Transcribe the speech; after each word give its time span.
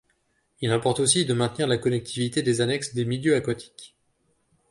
Il 0.61 0.71
importe 0.71 0.99
aussi 0.99 1.25
de 1.27 1.33
maintenir 1.35 1.67
la 1.67 1.77
connectivité 1.77 2.41
des 2.41 2.59
annexes 2.61 2.95
des 2.95 3.05
milieux 3.05 3.35
aquatiques. 3.35 3.95